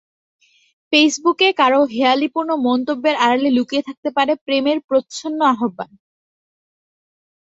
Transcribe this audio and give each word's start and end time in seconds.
ফেসবুকে 0.93 1.47
কারও 1.59 1.81
হেঁয়ালিপূর্ণ 1.93 2.49
মন্তব্যের 2.67 3.15
আড়ালে 3.23 3.49
লুকিয়ে 3.53 3.85
থাকতে 3.87 4.09
পারে 4.17 4.33
প্রেমের 4.45 4.77
প্রচ্ছন্ন 4.87 5.39
আহ্বান। 5.53 5.91